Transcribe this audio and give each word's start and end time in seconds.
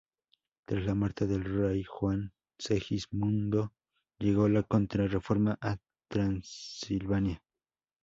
Tras 0.65 0.83
la 0.83 0.95
muerte 0.95 1.27
del 1.27 1.43
rey 1.43 1.83
Juan 1.83 2.33
Segismundo 2.57 3.71
llegó 4.17 4.49
la 4.49 4.63
Contrarreforma 4.63 5.59
a 5.61 5.77
Transilvania. 6.09 7.43